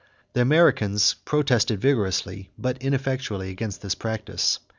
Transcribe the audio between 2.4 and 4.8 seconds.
but ineffectually against this practice.